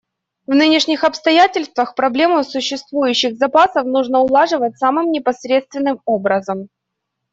В 0.47 0.55
нынешних 0.55 1.03
обстоятельствах 1.03 1.93
проблему 1.93 2.43
существующих 2.43 3.37
запасов 3.37 3.85
нужно 3.85 4.21
улаживать 4.21 4.75
самым 4.79 5.11
непосредственным 5.11 6.01
образом. 6.05 6.69